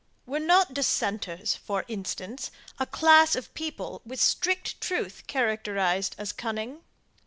Were 0.25 0.39
not 0.39 0.73
dissenters, 0.73 1.55
for 1.55 1.85
instance, 1.87 2.49
a 2.79 2.87
class 2.87 3.35
of 3.35 3.53
people, 3.53 4.01
with 4.03 4.19
strict 4.19 4.81
truth 4.81 5.21
characterized 5.27 6.15
as 6.17 6.31
cunning? 6.33 6.79